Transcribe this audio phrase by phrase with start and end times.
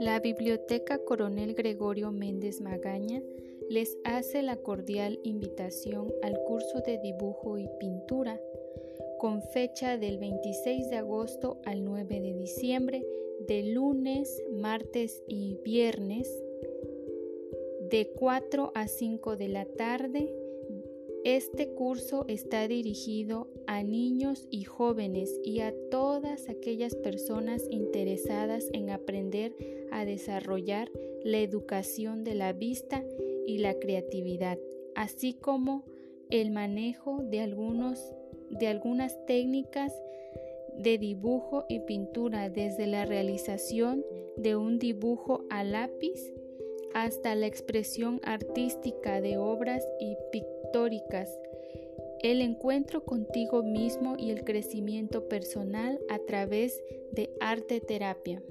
[0.00, 3.22] La Biblioteca Coronel Gregorio Méndez Magaña
[3.68, 8.40] les hace la cordial invitación al curso de dibujo y pintura
[9.18, 13.06] con fecha del 26 de agosto al 9 de diciembre,
[13.46, 16.32] de lunes, martes y viernes,
[17.90, 20.32] de 4 a 5 de la tarde.
[21.24, 28.90] Este curso está dirigido a niños y jóvenes y a todas aquellas personas interesadas en
[28.90, 29.54] aprender
[29.90, 30.90] a desarrollar
[31.24, 33.04] la educación de la vista
[33.46, 34.58] y la creatividad,
[34.94, 35.84] así como
[36.30, 38.14] el manejo de algunos
[38.50, 39.92] de algunas técnicas
[40.78, 44.04] de dibujo y pintura, desde la realización
[44.36, 46.32] de un dibujo a lápiz
[46.94, 51.30] hasta la expresión artística de obras y pictóricas,
[52.22, 58.42] el encuentro contigo mismo y el crecimiento personal a través de arte terapia.